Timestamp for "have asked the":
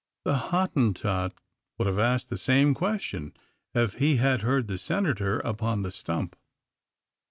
1.85-2.37